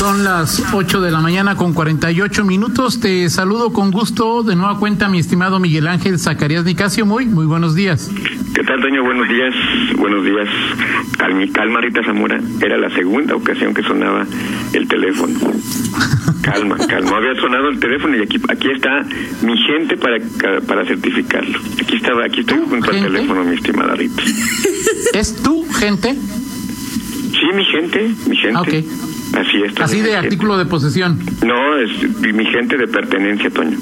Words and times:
Son 0.00 0.24
las 0.24 0.64
8 0.72 1.02
de 1.02 1.10
la 1.10 1.20
mañana 1.20 1.56
con 1.56 1.74
48 1.74 2.42
minutos. 2.46 3.00
Te 3.00 3.28
saludo 3.28 3.70
con 3.74 3.90
gusto 3.90 4.42
de 4.42 4.56
nueva 4.56 4.78
cuenta, 4.78 5.10
mi 5.10 5.18
estimado 5.18 5.60
Miguel 5.60 5.86
Ángel 5.86 6.18
Zacarías 6.18 6.64
Nicasio. 6.64 7.04
Muy, 7.04 7.26
muy 7.26 7.44
buenos 7.44 7.74
días. 7.74 8.10
¿Qué 8.54 8.64
tal, 8.64 8.80
Toño? 8.80 9.04
Buenos 9.04 9.28
días. 9.28 9.54
Buenos 9.98 10.24
días. 10.24 10.48
Calma, 11.18 11.44
calma, 11.52 11.82
Rita 11.82 12.02
Zamora. 12.02 12.40
Era 12.62 12.78
la 12.78 12.88
segunda 12.94 13.36
ocasión 13.36 13.74
que 13.74 13.82
sonaba 13.82 14.24
el 14.72 14.88
teléfono. 14.88 15.38
Calma, 16.42 16.78
calma. 16.78 17.18
Había 17.18 17.34
sonado 17.38 17.68
el 17.68 17.78
teléfono 17.78 18.16
y 18.16 18.22
aquí 18.22 18.40
aquí 18.48 18.70
está 18.70 19.04
mi 19.42 19.54
gente 19.58 19.98
para 19.98 20.16
para 20.66 20.86
certificarlo. 20.86 21.58
Aquí 21.78 21.96
estaba, 21.96 22.24
aquí 22.24 22.40
estoy 22.40 22.60
junto 22.66 22.90
al 22.90 23.02
teléfono, 23.02 23.44
mi 23.44 23.54
estimada 23.54 23.94
Rita. 23.94 24.22
¿Es 25.12 25.36
tu 25.42 25.70
gente? 25.70 26.14
Sí, 26.14 27.46
mi 27.54 27.64
gente, 27.66 28.14
mi 28.26 28.36
gente. 28.36 28.56
Ah, 28.56 28.62
ok. 28.62 29.09
Así 29.34 29.62
es. 29.64 29.80
Así 29.80 30.00
de 30.00 30.16
artículo 30.16 30.56
de 30.58 30.66
posesión. 30.66 31.18
No, 31.44 31.76
es 31.78 31.90
mi 32.34 32.44
gente 32.46 32.76
de 32.76 32.88
pertenencia, 32.88 33.50
Toño. 33.50 33.76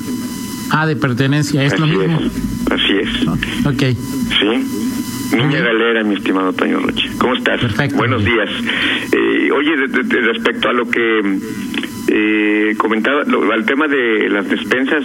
Ah, 0.70 0.87
de 0.87 0.97
pertenencia, 0.97 1.65
es 1.65 1.73
Así 1.73 1.80
lo 1.80 1.87
mismo. 1.87 2.20
es. 2.20 2.73
Así 2.73 2.93
es. 2.93 3.27
Ok. 3.66 3.97
Sí. 4.39 5.37
Niña 5.37 5.61
Galera, 5.61 6.05
mi 6.05 6.15
estimado 6.15 6.53
Toño 6.53 6.80
Roche. 6.80 7.09
¿Cómo 7.19 7.34
estás? 7.34 7.61
Perfecto. 7.61 7.97
Buenos 7.97 8.25
días. 8.25 8.48
Eh, 9.12 9.51
oye, 9.53 9.77
de- 9.77 9.89
de- 9.89 10.03
de 10.05 10.20
respecto 10.33 10.69
a 10.69 10.73
lo 10.73 10.89
que 10.91 11.39
eh, 12.11 12.75
comentaba, 12.78 13.25
lo- 13.25 13.51
al 13.53 13.65
tema 13.67 13.87
de 13.89 14.28
las 14.30 14.48
despensas, 14.48 15.05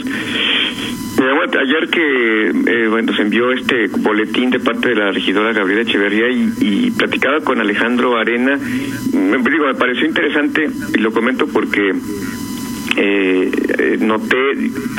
ayer 1.59 1.89
que 1.89 2.49
eh, 2.49 2.87
bueno, 2.87 3.13
se 3.15 3.21
envió 3.21 3.51
este 3.51 3.87
boletín 3.87 4.49
de 4.49 4.59
parte 4.59 4.89
de 4.89 4.95
la 4.95 5.11
regidora 5.11 5.53
Gabriela 5.53 5.81
Echeverría 5.81 6.29
y, 6.29 6.91
platicaba 6.91 7.41
con 7.41 7.59
Alejandro 7.59 8.17
Arena. 8.17 8.57
Me, 9.13 9.37
digo, 9.37 9.65
me 9.67 9.75
pareció 9.75 10.05
interesante 10.05 10.69
y 10.95 10.97
lo 10.99 11.11
comento 11.11 11.47
porque 11.47 11.93
eh, 12.97 13.97
noté, 13.99 14.51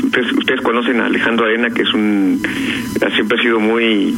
ustedes, 0.02 0.32
ustedes 0.32 0.60
conocen 0.60 1.00
a 1.00 1.06
Alejandro 1.06 1.46
Arena, 1.46 1.70
que 1.70 1.82
es 1.82 1.94
un, 1.94 2.40
siempre 3.14 3.38
ha 3.38 3.42
sido 3.42 3.60
muy, 3.60 4.14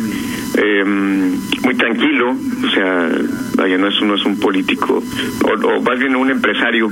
eh, 0.57 0.85
muy 0.85 1.75
tranquilo, 1.75 2.31
o 2.31 2.71
sea, 2.71 3.11
vaya, 3.57 3.79
no 3.79 3.89
es, 3.89 4.01
no 4.03 4.15
es 4.15 4.25
un 4.25 4.39
político, 4.39 5.03
o, 5.45 5.67
o 5.67 5.83
más 5.83 5.99
bien 5.99 6.17
un 6.17 6.31
empresario 6.31 6.91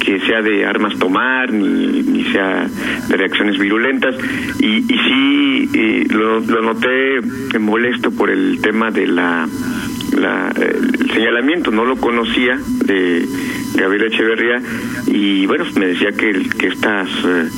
que 0.00 0.20
sea 0.20 0.42
de 0.42 0.64
armas 0.64 0.98
tomar, 0.98 1.52
ni, 1.52 2.02
ni 2.02 2.24
sea 2.32 2.66
de 3.08 3.16
reacciones 3.16 3.58
virulentas, 3.58 4.14
y, 4.60 4.78
y 4.78 4.98
sí 4.98 5.70
eh, 5.74 6.06
lo, 6.10 6.40
lo 6.40 6.62
noté 6.62 7.20
molesto 7.58 8.10
por 8.10 8.30
el 8.30 8.60
tema 8.60 8.90
de 8.90 9.06
la 9.06 9.48
la, 10.12 10.52
el 10.56 11.10
señalamiento, 11.10 11.70
no 11.70 11.84
lo 11.84 11.96
conocía 11.96 12.58
de 12.84 13.26
Gabriela 13.74 14.06
Echeverría 14.06 14.62
y 15.06 15.46
bueno, 15.46 15.64
me 15.76 15.86
decía 15.86 16.12
que, 16.12 16.32
que 16.58 16.68
eh, 16.68 17.48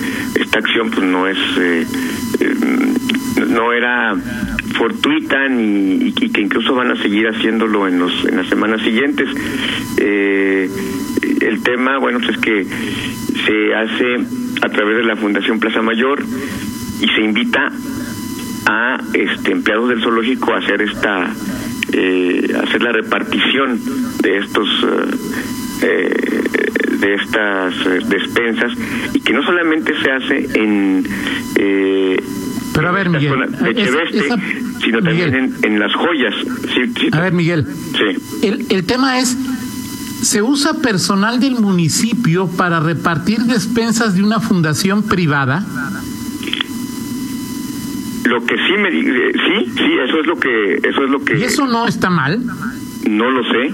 esta 0.41 0.59
acción 0.59 0.91
pues 0.91 1.07
no 1.07 1.27
es, 1.27 1.39
eh, 1.59 1.87
eh, 2.41 2.55
no 3.49 3.73
era 3.73 4.15
fortuita 4.77 5.47
y, 5.49 6.13
y 6.17 6.31
que 6.31 6.41
incluso 6.41 6.75
van 6.75 6.91
a 6.91 7.03
seguir 7.03 7.27
haciéndolo 7.29 7.87
en, 7.87 7.99
los, 7.99 8.25
en 8.25 8.37
las 8.37 8.49
semanas 8.49 8.83
siguientes. 8.83 9.29
El 9.99 11.63
tema, 11.63 11.99
bueno, 11.99 12.19
pues 12.21 12.37
es 12.37 12.39
que 12.39 12.67
se 13.47 13.75
hace 13.75 14.17
a 14.63 14.69
través 14.69 14.97
de 14.97 15.05
la 15.05 15.17
Fundación 15.17 15.61
Plaza 15.61 15.83
Mayor 15.83 16.23
y 17.01 17.09
se 17.09 17.23
invita 17.23 17.71
a 18.67 18.99
este 19.13 19.53
empleados 19.53 19.89
del 19.89 20.03
zoológico 20.03 20.53
a 20.53 20.59
hacer 20.59 20.83
esta 20.83 21.31
eh, 21.93 22.53
hacer 22.63 22.83
la 22.83 22.93
repartición 22.93 23.81
de 24.23 24.39
estos 24.39 24.69
eh, 25.83 26.43
de 27.01 27.15
estas 27.15 27.75
eh, 27.87 28.01
despensas 28.09 28.73
y 29.15 29.21
que 29.21 29.33
no 29.33 29.43
solamente 29.43 29.93
se 30.03 30.11
hace 30.11 30.49
en 30.55 31.07
eh, 31.57 32.17
Pero 32.75 32.89
a 32.89 32.93
ver, 32.93 33.11
Miguel, 33.11 33.31
zona 33.31 33.47
de 33.47 33.71
esa- 33.71 33.85
Cheveste, 33.85 34.19
esa- 34.19 34.39
sino 34.83 35.03
también 35.03 35.35
en, 35.35 35.55
en 35.63 35.79
las 35.81 35.93
joyas 35.95 36.35
sí, 36.75 36.93
sí, 36.99 37.09
A 37.13 37.21
ver, 37.21 37.33
Miguel, 37.33 37.67
sí. 37.67 38.47
el, 38.47 38.67
el 38.71 38.85
tema 38.85 39.19
es, 39.19 39.37
¿se 40.23 40.43
usa 40.43 40.75
personal 40.75 41.41
del 41.41 41.57
municipio 41.57 42.49
para 42.57 42.81
repartir 42.81 43.41
despensas 43.41 44.15
de 44.15 44.23
una 44.23 44.41
fundación 44.41 45.03
privada? 45.03 45.65
lo 48.25 48.45
que 48.45 48.57
sí 48.57 48.73
me 48.77 48.89
eh, 48.89 49.33
sí 49.35 49.73
sí 49.77 49.93
eso 50.05 50.19
es 50.21 50.27
lo 50.27 50.37
que 50.39 50.75
eso 50.83 51.05
es 51.05 51.11
lo 51.11 51.21
que 51.25 51.39
¿Y 51.39 51.45
eso 51.45 51.67
no 51.67 51.87
está 51.87 52.11
mal? 52.11 52.43
No 53.09 53.31
lo 53.31 53.45
sé. 53.45 53.73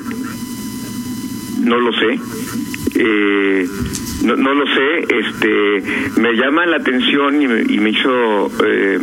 No 1.62 1.80
lo 1.80 1.92
sé. 1.92 2.18
Eh, 2.94 3.66
no, 4.24 4.36
no 4.36 4.54
lo 4.54 4.66
sé. 4.66 5.06
Este, 5.08 6.20
me 6.20 6.34
llama 6.34 6.66
la 6.66 6.76
atención 6.76 7.40
y 7.40 7.48
me, 7.48 7.62
y 7.62 7.78
me 7.78 7.90
hizo 7.90 8.50
eh, 8.64 8.98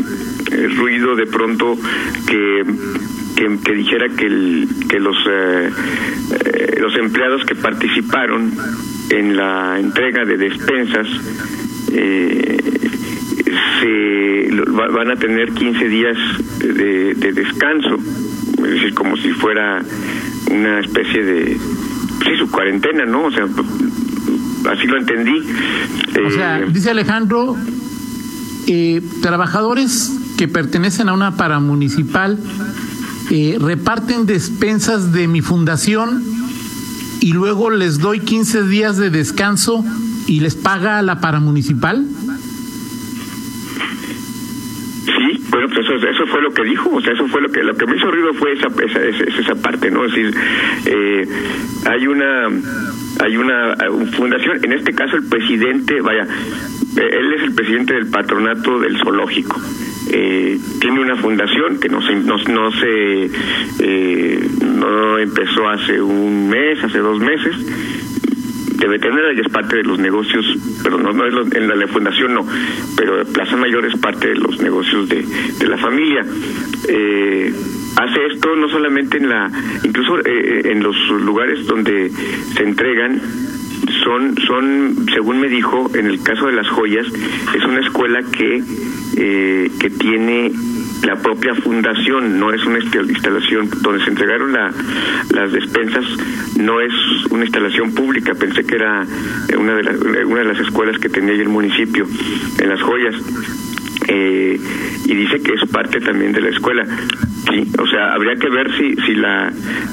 ruido 0.78 1.16
de 1.16 1.26
pronto 1.28 1.78
que 2.28 2.64
que, 3.64 3.74
dijera 3.74 4.08
que 4.10 4.26
el, 4.26 4.68
que 4.90 5.00
los 5.00 5.16
eh, 5.30 5.70
eh, 6.46 6.78
los 6.80 6.96
empleados 6.96 7.46
que 7.46 7.56
participaron 7.56 8.52
en 9.10 9.36
la 9.36 9.80
entrega 9.80 10.26
de 10.26 10.38
despensas 10.38 11.08
eh, 11.94 12.58
se 13.80 14.50
van 14.72 15.12
a 15.12 15.16
tener 15.16 15.52
15 15.54 15.88
días 15.88 16.18
de, 16.60 17.14
de 17.16 17.32
descanso, 17.32 17.98
es 18.58 18.72
decir, 18.72 18.94
como 18.94 19.16
si 19.18 19.32
fuera 19.32 19.82
una 20.52 20.80
especie 20.82 21.24
de, 21.24 21.58
sí, 22.24 22.30
su 22.38 22.50
cuarentena, 22.52 23.06
¿no? 23.06 23.26
O 23.26 23.32
sea, 23.32 23.44
así 23.44 24.88
lo 24.88 24.98
entendí. 24.98 25.40
O 26.28 26.32
sea, 26.32 26.60
Eh, 26.60 26.68
dice 26.72 26.90
Alejandro, 26.92 27.56
eh, 28.68 29.02
trabajadores 29.22 30.12
que 30.38 30.48
pertenecen 30.48 31.10
a 31.10 31.14
una 31.14 31.36
paramunicipal 31.36 32.38
eh, 33.32 33.58
reparten 33.60 34.26
despensas 34.26 35.12
de 35.12 35.28
mi 35.28 35.42
fundación 35.42 36.24
y 37.20 37.34
luego 37.34 37.70
les 37.70 38.00
doy 38.00 38.22
15 38.22 38.64
días 38.64 38.98
de 38.98 39.12
descanso 39.12 39.84
y 40.26 40.40
les 40.40 40.56
paga 40.56 41.02
la 41.04 41.20
paramunicipal. 41.20 42.08
Sí, 45.06 45.44
bueno, 45.60 45.74
pues 45.76 45.86
eso, 45.90 46.08
eso 46.08 46.26
fue 46.28 46.42
lo 46.42 46.52
que 46.52 46.64
dijo, 46.64 46.90
o 46.90 47.02
sea, 47.02 47.12
eso 47.12 47.28
fue 47.28 47.42
lo 47.42 47.50
que 47.50 47.62
lo 47.62 47.76
que 47.76 47.86
me 47.86 47.98
hizo 47.98 48.10
ruido 48.10 48.34
fue 48.34 48.54
esa 48.54 48.68
esa, 48.68 49.42
esa, 49.42 49.56
parte, 49.56 49.92
¿no? 49.92 50.06
Es 50.06 50.14
decir, 50.14 50.34
eh, 50.86 51.28
hay 51.86 52.08
una 52.08 52.48
hay 53.22 53.36
una 53.36 53.76
fundación, 54.16 54.64
en 54.64 54.72
este 54.72 54.94
caso 54.94 55.18
el 55.18 55.28
presidente, 55.28 56.00
vaya, 56.00 56.24
eh, 56.24 57.10
él 57.12 57.34
es 57.34 57.44
el 57.44 57.54
presidente 57.54 57.94
del 57.94 58.08
patronato 58.10 58.80
del 58.80 58.98
zoológico. 59.00 59.60
Eh, 60.12 60.58
tiene 60.80 61.02
una 61.02 61.18
fundación 61.18 61.78
que 61.78 61.90
no 61.90 62.02
se 62.02 62.16
no, 62.16 62.38
no 62.38 62.72
se 62.72 63.30
eh, 63.80 64.50
no 64.64 65.18
empezó 65.18 65.68
hace 65.68 66.02
un 66.02 66.50
mes, 66.50 66.82
hace 66.82 67.00
dos 67.00 67.20
meses 67.20 67.58
debe 68.80 69.00
tener 69.00 69.38
y 69.38 69.42
es 69.42 69.50
parte 69.50 69.78
de 69.78 69.84
los 69.84 70.00
negocios, 70.00 70.46
pero 70.84 70.98
no, 70.98 71.12
no 71.14 71.26
es 71.26 71.34
lo- 71.34 71.44
en 71.54 71.68
la, 71.68 71.88
fundación 71.88 72.34
no, 72.34 72.46
pero 72.96 73.24
Plaza 73.26 73.56
Mayor 73.58 73.86
es 73.86 73.96
parte 73.98 74.30
de 74.30 74.36
los 74.36 74.62
negocios 74.62 75.08
de, 75.10 75.26
de 75.60 75.68
la 75.68 75.78
familia. 75.78 76.26
Eh, 76.88 77.54
hace 77.98 78.26
esto 78.34 78.56
no 78.56 78.70
solamente 78.70 79.18
en 79.18 79.30
la, 79.30 79.52
incluso 79.84 80.20
eh, 80.26 80.72
en 80.72 80.82
los 80.82 80.96
lugares 81.10 81.66
donde 81.68 82.10
se 82.56 82.64
entregan 82.64 83.22
son, 84.04 84.36
son, 84.48 84.96
según 85.14 85.40
me 85.40 85.48
dijo, 85.50 85.90
en 85.96 86.06
el 86.08 86.22
caso 86.24 86.48
de 86.48 86.54
las 86.54 86.68
joyas, 86.70 87.06
es 87.56 87.64
una 87.66 87.80
escuela 87.82 88.22
que, 88.32 88.62
eh, 89.18 89.72
que 89.80 89.90
tiene 89.90 90.52
la 91.04 91.16
propia 91.16 91.56
fundación, 91.56 92.40
no 92.40 92.54
es 92.54 92.64
una 92.66 92.80
insta- 92.80 93.08
instalación 93.10 93.70
donde 93.82 94.04
se 94.04 94.10
entregaron 94.10 94.52
la, 94.52 94.72
las 95.34 95.52
despensas, 95.52 96.06
no 96.58 96.82
es 96.82 96.92
una 97.30 97.44
instalación 97.44 97.94
pública, 97.94 98.34
pensé 98.36 98.64
que 98.66 98.76
era 98.76 99.04
eh, 99.48 99.56
una 99.58 99.76
de, 99.76 99.84
las 99.84 99.96
una 100.26 100.40
de 100.40 100.46
las 100.46 100.60
escuelas 100.60 100.98
que 101.00 101.10
tenía 101.10 101.34
ahí 101.34 101.40
el 101.42 101.50
municipio, 101.50 102.06
en 102.60 102.70
las 102.70 102.82
joyas. 102.82 103.16
Eh, 104.08 104.60
y 105.06 105.14
dice 105.16 105.40
que 105.42 105.54
es 105.54 105.70
parte 105.70 106.00
también 106.00 106.32
de 106.32 106.42
la 106.42 106.50
escuela. 106.50 106.84
Sí, 107.50 107.68
o 107.78 107.88
sea, 107.88 108.14
habría 108.14 108.36
que 108.36 108.50
ver 108.50 108.72
si 108.78 108.96
si 109.06 109.14
la 109.16 109.52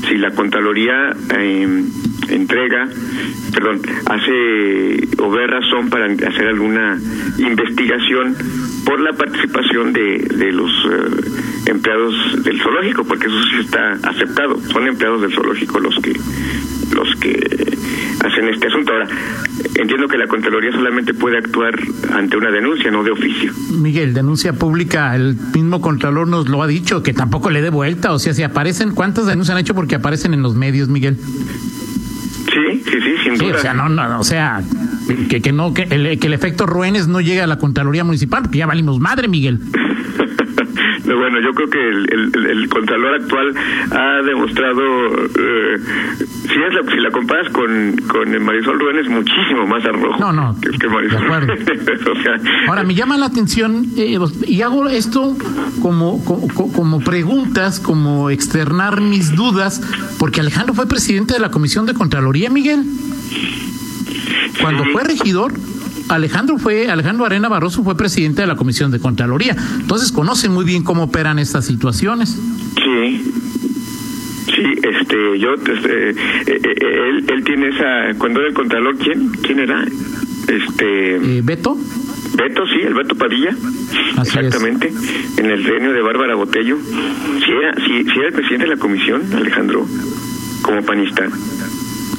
si 0.09 0.17
la 0.17 0.31
Contraloría 0.31 1.15
eh, 1.39 1.85
entrega, 2.29 2.89
perdón, 3.53 3.81
hace 4.07 5.09
o 5.19 5.31
ve 5.31 5.47
razón 5.47 5.91
para 5.91 6.07
hacer 6.07 6.49
alguna 6.49 6.99
investigación 7.39 8.37
por 8.85 9.01
la 9.01 9.13
participación 9.13 9.93
de, 9.93 10.19
de 10.19 10.53
los 10.53 10.71
eh, 10.71 11.71
empleados 11.71 12.45
del 12.45 12.61
zoológico, 12.61 13.05
porque 13.05 13.27
eso 13.27 13.43
sí 13.51 13.57
está 13.61 13.93
aceptado. 14.09 14.61
Son 14.73 14.87
empleados 14.87 15.23
del 15.23 15.33
zoológico 15.33 15.81
los 15.81 15.99
que 16.01 16.13
los 16.95 17.17
que 17.17 17.77
hacen 18.25 18.49
este 18.49 18.67
asunto. 18.69 18.93
Ahora, 18.93 19.09
entiendo 19.75 20.09
que 20.09 20.17
la 20.17 20.27
Contraloría 20.27 20.73
solamente 20.73 21.15
puede 21.15 21.39
actuar 21.39 21.75
ante 22.13 22.37
una 22.37 22.51
denuncia, 22.51 22.91
no 22.91 23.03
de 23.03 23.11
oficio. 23.11 23.53
Miguel, 23.71 24.15
denuncia 24.15 24.53
pública, 24.53 25.15
el 25.15 25.37
mismo 25.55 25.81
Contralor 25.81 26.29
nos 26.29 26.49
lo 26.49 26.63
ha 26.63 26.67
dicho, 26.67 27.03
que 27.03 27.13
tampoco 27.13 27.51
le 27.51 27.63
dé 27.63 27.71
vuelta, 27.71 28.13
o 28.13 28.19
sea, 28.19 28.35
si 28.35 28.43
aparecen, 28.43 28.93
¿cuántas 28.93 29.27
denuncias 29.27 29.55
han 29.55 29.61
hecho 29.61 29.75
porque 29.75 29.97
aparecen 29.97 30.35
en 30.35 30.43
los 30.43 30.55
medios, 30.55 30.89
Miguel? 30.89 31.17
Sí, 32.87 32.93
sí, 32.93 32.99
sí, 33.01 33.31
sin 33.31 33.39
duda. 33.39 33.57
o 33.57 33.61
sea, 33.61 33.75
no, 33.75 33.89
no, 33.89 34.21
o 34.21 34.25
sea, 34.25 34.63
que, 35.29 35.43
que 35.43 35.53
no, 35.53 35.75
que 35.75 35.83
el, 35.83 36.19
que 36.19 36.27
el 36.27 36.35
efecto 36.35 36.67
Ruénes 36.67 37.09
no 37.09 37.21
llegue 37.21 37.43
a 37.43 37.47
la 37.47 37.59
Contraloría 37.59 38.05
Municipal, 38.05 38.43
porque 38.43 38.59
ya 38.59 38.67
valimos 38.67 39.01
madre, 39.01 39.29
Miguel. 39.29 39.61
Bueno, 41.15 41.41
yo 41.41 41.53
creo 41.55 41.69
que 41.69 41.89
el, 41.89 42.33
el, 42.35 42.47
el, 42.47 42.69
Contralor 42.69 43.15
actual 43.15 43.55
ha 43.91 44.23
demostrado, 44.23 44.83
eh, 45.39 45.79
si, 46.19 46.55
es 46.55 46.75
la, 46.75 46.91
si 46.93 46.99
la 47.01 47.11
comparas 47.11 47.49
con, 47.53 47.97
con 48.09 48.43
Marisol 48.45 48.79
Rubén, 48.79 48.99
es 48.99 49.09
muchísimo 49.09 49.67
más 49.67 49.85
arrojo 49.85 50.19
no, 50.19 50.33
no, 50.33 50.57
que, 50.61 50.71
que 50.71 50.89
Marisol. 50.89 51.21
De 51.21 51.25
acuerdo. 51.27 51.53
o 52.13 52.23
sea, 52.23 52.35
Ahora, 52.69 52.83
me 52.85 52.95
llama 52.95 53.17
la 53.17 53.27
atención, 53.27 53.87
eh, 53.97 54.19
y 54.47 54.63
hago 54.63 54.89
esto 54.89 55.37
como, 55.83 56.25
como, 56.25 56.73
como 56.73 57.01
preguntas, 57.01 57.81
como 57.81 58.31
externar 58.31 59.01
mis 59.01 59.35
dudas, 59.35 59.81
porque 60.19 60.41
Alejandro 60.41 60.75
fue 60.75 60.87
presidente 60.87 61.35
de 61.35 61.41
la 61.41 61.51
Comisión 61.51 61.87
de 61.87 61.95
Contraloría, 61.95 62.51
Miguel. 62.51 62.85
Cuando 64.61 64.85
Sí. 64.85 64.91
fue 64.93 65.05
regidor, 65.05 65.53
Alejandro 66.09 66.59
fue 66.59 66.89
Alejandro 66.91 67.25
Arena 67.27 67.49
Barroso 67.49 67.83
fue 67.83 67.97
presidente 67.97 68.43
de 68.43 68.47
la 68.47 68.57
Comisión 68.57 68.91
de 68.91 69.01
Contraloría. 69.01 69.57
Entonces 69.81 70.13
conoce 70.13 70.49
muy 70.49 70.65
bien 70.65 70.83
cómo 70.83 71.05
operan 71.05 71.39
estas 71.39 71.65
situaciones. 71.67 72.39
Sí. 72.77 73.33
Sí, 74.47 74.63
este, 74.83 75.39
yo, 75.41 75.55
este, 75.55 76.11
eh, 76.11 76.15
eh, 76.47 76.75
él, 77.11 77.25
él 77.29 77.45
tiene 77.45 77.69
esa, 77.69 78.17
cuando 78.19 78.39
era 78.41 78.49
el 78.49 78.55
contralor, 78.55 78.97
¿quién? 78.97 79.31
¿Quién 79.43 79.59
era? 79.59 79.85
Este, 80.47 81.17
Eh, 81.17 81.41
Beto, 81.43 81.77
Beto, 82.37 82.65
sí, 82.67 82.81
el 82.87 82.95
Beto 82.95 83.17
Padilla, 83.17 83.51
Así 84.17 84.39
exactamente, 84.39 84.93
en 85.37 85.47
el 85.47 85.65
reino 85.65 85.93
de 85.93 86.01
Bárbara 86.01 86.37
Botello. 86.37 86.79
Sí 87.45 87.51
era, 87.51 87.75
sí, 87.85 88.05
sí 88.05 88.19
era 88.19 88.29
el 88.29 88.35
presidente 88.35 88.67
de 88.69 88.77
la 88.77 88.81
comisión, 88.81 89.23
Alejandro, 89.35 89.85
como 90.63 90.83
panista. 90.83 91.29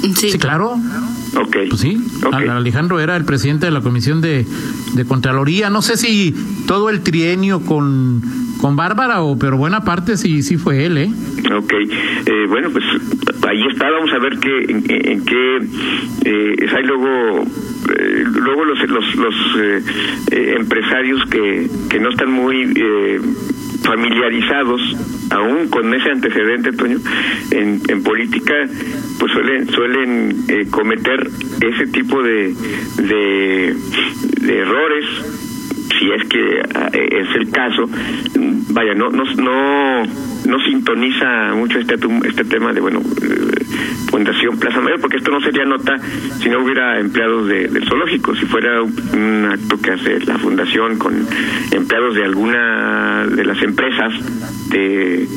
Sí. 0.01 0.31
sí, 0.31 0.37
claro, 0.37 0.77
Ok. 1.35 1.57
pues 1.69 1.81
sí. 1.81 1.97
Ok. 2.25 2.33
Al- 2.33 2.49
Alejandro 2.49 2.99
era 2.99 3.15
el 3.15 3.25
presidente 3.25 3.65
de 3.65 3.71
la 3.71 3.81
Comisión 3.81 4.21
de, 4.21 4.45
de 4.93 5.05
Contraloría. 5.05 5.69
No 5.69 5.81
sé 5.81 5.97
si 5.97 6.33
todo 6.67 6.89
el 6.89 7.01
trienio 7.01 7.61
con, 7.61 8.21
con 8.61 8.75
Bárbara, 8.75 9.21
o, 9.21 9.37
pero 9.37 9.57
buena 9.57 9.81
parte 9.83 10.17
sí, 10.17 10.41
sí 10.41 10.57
fue 10.57 10.85
él, 10.85 10.97
¿eh? 10.97 11.09
Ok, 11.55 11.73
eh, 11.73 12.45
bueno, 12.49 12.69
pues 12.71 12.83
ahí 13.47 13.63
está, 13.71 13.89
vamos 13.89 14.11
a 14.13 14.19
ver 14.19 14.37
qué, 14.39 14.63
en, 14.71 14.83
en 14.89 15.25
qué 15.25 15.57
eh, 16.25 16.67
hay 16.75 16.83
luego, 16.85 17.43
eh, 17.43 18.23
luego 18.33 18.65
los, 18.65 18.79
los, 18.89 19.15
los 19.15 19.35
eh, 19.59 19.81
eh, 20.31 20.55
empresarios 20.59 21.25
que, 21.29 21.69
que 21.89 21.99
no 21.99 22.09
están 22.09 22.31
muy 22.31 22.73
eh, 22.75 23.21
familiarizados 23.83 24.81
aún 25.29 25.67
con 25.69 25.93
ese 25.93 26.09
antecedente, 26.11 26.71
Toño, 26.73 26.97
en, 27.51 27.81
en 27.87 28.03
política, 28.03 28.53
pues 29.19 29.31
suelen 29.31 29.67
suelen 29.69 30.35
eh, 30.47 30.67
cometer 30.69 31.29
ese 31.61 31.87
tipo 31.87 32.21
de, 32.21 32.53
de, 32.97 33.75
errores 34.59 35.05
si 35.99 36.11
es 36.11 36.27
que 36.29 36.59
eh, 36.59 37.09
es 37.21 37.35
el 37.35 37.49
caso, 37.49 37.89
vaya, 38.69 38.93
no 38.93 39.09
no 39.09 39.23
no, 39.35 40.03
no 40.45 40.59
sintoniza 40.65 41.53
mucho 41.55 41.79
este 41.79 41.95
este 42.27 42.43
tema 42.45 42.71
de 42.73 42.81
bueno 42.81 42.99
eh, 42.99 43.65
Fundación 44.11 44.57
Plaza 44.57 44.79
Mayor, 44.79 45.01
porque 45.01 45.17
esto 45.17 45.31
no 45.31 45.41
sería 45.41 45.65
nota 45.65 45.97
si 46.39 46.49
no 46.49 46.59
hubiera 46.63 46.99
empleados 46.99 47.47
de- 47.47 47.67
del 47.67 47.85
zoológico, 47.87 48.35
si 48.35 48.45
fuera 48.45 48.81
un 48.81 49.49
acto 49.51 49.81
que 49.81 49.91
hace 49.91 50.19
la 50.25 50.37
fundación 50.37 50.97
con 50.97 51.13
empleados 51.71 52.15
de 52.15 52.23
alguna 52.23 53.25
de 53.27 53.43
las 53.43 53.61
empresas 53.63 54.13
de 54.69 55.27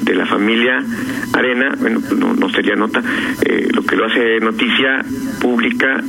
de 0.00 0.14
la 0.14 0.26
familia 0.26 0.82
Arena, 1.32 1.74
bueno, 1.80 2.00
pues 2.00 2.18
no, 2.18 2.34
no 2.34 2.48
sería 2.50 2.74
nota. 2.76 3.02
Eh, 3.42 3.68
lo 3.72 3.82
que 3.82 3.96
lo 3.96 4.06
hace 4.06 4.40
noticia 4.40 5.04
pública 5.40 6.02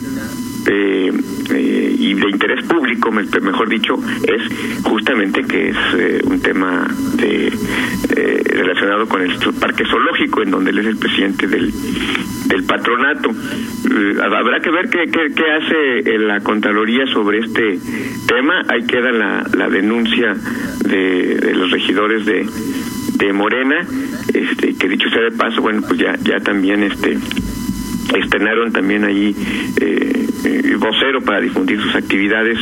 eh, 0.70 1.12
eh, 1.52 1.96
y 1.98 2.14
de 2.14 2.30
interés 2.30 2.66
público, 2.66 3.12
me- 3.12 3.24
mejor 3.42 3.70
dicho, 3.70 3.96
es 4.24 4.82
justamente 4.84 5.44
que 5.44 5.70
es 5.70 5.78
eh, 5.98 6.22
un 6.26 6.42
tema 6.42 6.88
de, 7.16 7.52
relacionado 8.50 9.08
con 9.08 9.22
el 9.22 9.32
parque 9.60 9.84
zoológico, 9.86 10.42
en 10.44 10.52
donde 10.52 10.72
él 10.72 10.80
es 10.80 10.86
el 10.88 10.98
presidente 10.98 11.48
del, 11.48 11.72
patronato. 12.68 13.30
Habrá 14.22 14.60
que 14.60 14.70
ver 14.72 14.90
qué, 14.90 15.06
qué, 15.12 15.34
qué 15.34 15.44
hace 15.52 16.18
la 16.18 16.40
Contraloría 16.42 17.06
sobre 17.14 17.40
este 17.40 17.80
tema. 18.28 18.64
Ahí 18.68 18.86
queda 18.86 19.12
la, 19.12 19.46
la 19.56 19.70
denuncia 19.70 20.36
de, 20.86 21.36
de 21.36 21.54
los 21.56 21.72
regidores 21.72 22.26
de, 22.26 22.46
de 23.18 23.34
Morena, 23.34 23.86
este, 24.34 24.76
que 24.76 24.88
dicho 24.90 25.10
sea 25.10 25.22
de 25.24 25.32
paso, 25.32 25.62
bueno, 25.62 25.82
pues 25.88 26.00
ya, 26.00 26.16
ya 26.24 26.40
también 26.40 26.84
este 26.84 27.18
estrenaron 28.18 28.72
también 28.72 29.04
allí 29.04 29.36
eh, 29.82 30.28
eh, 30.46 30.76
vocero 30.80 31.22
para 31.22 31.42
difundir 31.42 31.82
sus 31.82 31.94
actividades. 31.96 32.58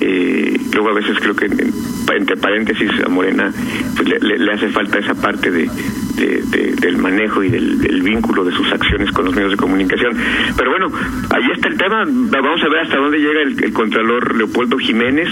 Eh, 0.00 0.56
luego 0.74 0.90
a 0.90 0.94
veces 0.94 1.16
creo 1.20 1.34
que 1.34 1.46
en- 1.46 1.72
entre 2.14 2.36
paréntesis 2.36 2.90
a 3.04 3.08
Morena 3.08 3.50
pues 3.96 4.08
le, 4.22 4.52
hace 4.52 4.68
falta 4.68 4.98
esa 4.98 5.14
parte 5.14 5.50
de, 5.50 5.68
de- 6.16 6.42
de- 6.50 6.72
del 6.76 6.98
manejo 6.98 7.42
y 7.42 7.48
del, 7.48 7.78
vínculo 8.02 8.44
de 8.44 8.52
sus 8.52 8.70
acciones 8.70 9.10
con 9.10 9.24
los 9.24 9.34
medios 9.34 9.52
de 9.52 9.56
comunicación. 9.56 10.12
Pero 10.56 10.70
bueno, 10.70 10.92
ahí 11.30 11.42
está 11.54 11.68
el 11.68 11.76
tema. 11.78 12.04
Va- 12.04 12.40
Vamos 12.42 12.62
a 12.62 12.68
ver 12.68 12.80
hasta 12.80 12.96
dónde 12.98 13.18
llega 13.18 13.40
el, 13.42 13.64
el 13.64 13.72
contralor 13.72 14.36
Leopoldo 14.36 14.76
Jiménez, 14.78 15.28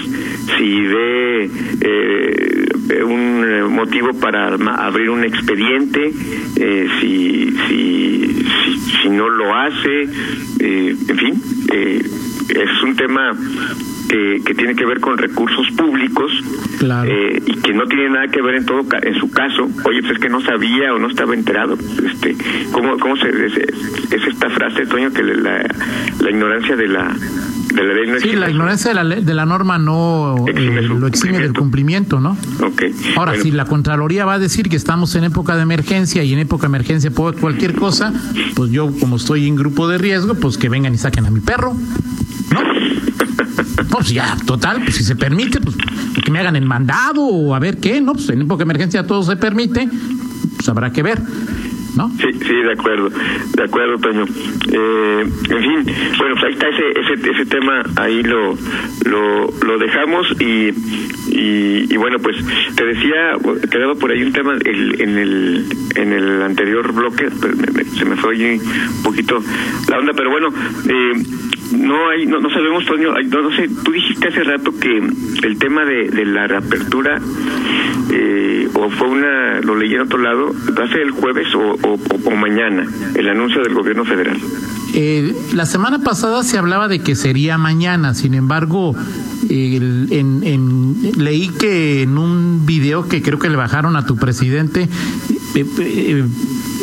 si 0.57 0.81
ve 0.81 1.49
eh, 1.81 2.65
un 3.03 3.43
eh, 3.47 3.63
motivo 3.63 4.13
para 4.19 4.53
abrir 4.85 5.09
un 5.09 5.23
expediente, 5.23 6.11
eh, 6.57 6.87
si, 6.99 7.55
si, 7.67 8.45
si, 8.63 8.79
si 9.01 9.09
no 9.09 9.29
lo 9.29 9.55
hace, 9.55 10.03
eh, 10.59 10.95
en 11.07 11.17
fin, 11.17 11.41
eh, 11.71 12.01
es 12.49 12.83
un 12.83 12.95
tema 12.95 13.31
que, 14.09 14.41
que 14.45 14.53
tiene 14.53 14.75
que 14.75 14.85
ver 14.85 14.99
con 14.99 15.17
recursos 15.17 15.65
públicos 15.71 16.31
Claro. 16.77 17.09
eh, 17.09 17.41
y 17.45 17.53
que 17.61 17.73
no 17.73 17.85
tiene 17.85 18.09
nada 18.09 18.27
que 18.27 18.41
ver 18.41 18.55
en 18.55 18.65
todo 18.65 18.85
en 19.01 19.15
su 19.15 19.31
caso 19.31 19.69
oye 19.85 20.01
pues 20.01 20.13
es 20.13 20.19
que 20.19 20.27
no 20.29 20.41
sabía 20.41 20.93
o 20.93 20.99
no 20.99 21.07
estaba 21.07 21.33
enterado 21.33 21.77
este 22.05 22.35
cómo 22.71 22.97
cómo 22.99 23.15
se 23.15 23.29
es, 23.29 23.57
es 24.11 24.27
esta 24.27 24.49
frase 24.49 24.85
Toño 24.85 25.11
que 25.13 25.23
la, 25.23 25.65
la 26.19 26.29
ignorancia 26.29 26.75
de 26.75 26.87
la 26.89 27.15
de 27.73 27.83
la 27.83 27.93
ley 27.93 28.07
no 28.07 28.19
Sí, 28.19 28.31
la 28.33 28.49
ignorancia 28.49 28.89
de 28.89 28.95
la, 28.95 29.03
ley- 29.03 29.23
de 29.23 29.33
la 29.33 29.45
norma 29.45 29.77
no 29.77 30.35
Exime 30.47 30.79
eh, 30.79 30.81
lo 30.83 31.07
exime 31.07 31.39
del 31.39 31.53
cumplimiento, 31.53 32.19
¿no? 32.19 32.31
Ok. 32.61 32.83
Ahora, 33.15 33.31
Bueno, 33.31 33.43
si 33.43 33.51
la 33.51 33.65
Contraloría 33.65 34.25
va 34.25 34.33
a 34.35 34.39
decir 34.39 34.69
que 34.69 34.75
estamos 34.75 35.15
en 35.15 35.23
época 35.23 35.55
de 35.55 35.63
emergencia 35.63 36.23
y 36.23 36.33
en 36.33 36.39
época 36.39 36.63
de 36.63 36.67
emergencia 36.67 37.11
puede 37.11 37.37
cualquier 37.39 37.73
cosa, 37.75 38.13
pues 38.55 38.71
yo, 38.71 38.91
como 38.99 39.15
estoy 39.17 39.47
en 39.47 39.55
grupo 39.55 39.87
de 39.87 39.97
riesgo, 39.97 40.35
pues 40.35 40.57
que 40.57 40.69
vengan 40.69 40.93
y 40.93 40.97
saquen 40.97 41.25
a 41.25 41.31
mi 41.31 41.39
perro, 41.39 41.73
¿no? 42.51 42.59
Pues 43.89 44.09
ya, 44.09 44.35
total, 44.45 44.81
pues 44.83 44.95
si 44.95 45.03
se 45.03 45.15
permite, 45.15 45.59
pues 45.61 45.75
que 46.23 46.31
me 46.31 46.39
hagan 46.39 46.55
el 46.55 46.65
mandado 46.65 47.21
o 47.23 47.53
a 47.53 47.59
ver 47.59 47.77
qué, 47.77 48.01
¿no? 48.01 48.13
Pues 48.13 48.29
en 48.29 48.41
época 48.41 48.59
de 48.59 48.63
emergencia 48.63 49.05
todo 49.05 49.21
se 49.23 49.35
permite, 49.35 49.87
pues 50.57 50.67
habrá 50.69 50.91
que 50.91 51.03
ver, 51.03 51.21
Sí, 52.19 52.27
sí, 52.33 52.53
de 52.55 52.71
acuerdo, 52.71 53.09
de 53.09 53.63
acuerdo, 53.63 53.97
Toño. 53.99 54.23
Eh, 54.71 55.21
en 55.49 55.61
fin, 55.85 55.95
bueno, 56.17 56.35
pues 56.35 56.43
ahí 56.45 56.53
está 56.53 56.67
ese, 56.69 56.99
ese, 57.13 57.31
ese 57.31 57.45
tema, 57.45 57.83
ahí 57.97 58.23
lo, 58.23 58.55
lo, 59.05 59.51
lo 59.65 59.77
dejamos 59.77 60.27
y, 60.39 60.69
y, 61.29 61.93
y 61.93 61.97
bueno, 61.97 62.17
pues 62.19 62.35
te 62.75 62.85
decía, 62.85 63.33
quedaba 63.69 63.93
por 63.95 64.11
ahí 64.11 64.23
un 64.23 64.33
tema 64.33 64.53
el, 64.65 65.01
en, 65.01 65.17
el, 65.17 65.65
en 65.95 66.13
el 66.13 66.41
anterior 66.41 66.91
bloque, 66.93 67.25
me- 67.73 67.83
se 67.83 68.05
me 68.05 68.15
fue 68.15 68.33
un 68.57 69.03
poquito 69.03 69.39
la 69.89 69.99
onda, 69.99 70.13
pero 70.15 70.31
bueno, 70.31 70.47
eh, 70.89 71.13
no 71.77 72.09
hay, 72.09 72.25
no, 72.25 72.39
no 72.39 72.49
sabemos, 72.49 72.85
Toño, 72.85 73.13
no, 73.13 73.41
no 73.41 73.55
sé, 73.55 73.69
tú 73.83 73.91
dijiste 73.91 74.27
hace 74.27 74.43
rato 74.43 74.73
que 74.79 74.97
el 75.43 75.57
tema 75.57 75.85
de, 75.85 76.09
de 76.09 76.25
la 76.25 76.47
reapertura, 76.47 77.19
eh, 78.11 78.67
o 78.73 78.89
fue 78.89 79.09
una, 79.09 79.59
lo 79.61 79.75
leí 79.75 79.93
en 79.93 80.01
otro 80.01 80.19
lado, 80.19 80.53
va 80.77 80.85
a 80.85 80.87
ser 80.87 81.01
el 81.01 81.11
jueves 81.11 81.47
o, 81.55 81.77
o, 81.83 82.31
mañana, 82.35 82.85
el 83.15 83.29
anuncio 83.29 83.61
del 83.63 83.73
gobierno 83.73 84.05
federal. 84.05 84.37
Eh, 84.95 85.33
la 85.53 85.65
semana 85.65 85.99
pasada 86.03 86.43
se 86.43 86.57
hablaba 86.57 86.87
de 86.87 86.99
que 86.99 87.15
sería 87.15 87.57
mañana, 87.57 88.13
sin 88.13 88.33
embargo, 88.35 88.95
en, 89.49 90.07
en- 90.43 90.95
leí 91.17 91.49
que 91.49 92.03
en 92.03 92.17
un 92.17 92.65
video 92.65 93.07
que 93.07 93.21
creo 93.21 93.39
que 93.39 93.49
le 93.49 93.55
bajaron 93.55 93.95
a 93.95 94.05
tu 94.05 94.17
presidente, 94.17 94.87
eh, 95.55 95.65
eh, 95.79 96.25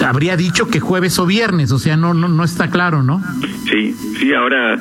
habría 0.04 0.36
dicho 0.36 0.68
que 0.68 0.80
jueves 0.80 1.18
o 1.18 1.26
viernes, 1.26 1.72
o 1.72 1.78
sea, 1.78 1.96
no, 1.96 2.14
no, 2.14 2.28
no 2.28 2.44
está 2.44 2.70
claro, 2.70 3.02
¿no? 3.02 3.22
Sí, 3.70 3.94
sí, 4.18 4.32
ahora 4.34 4.74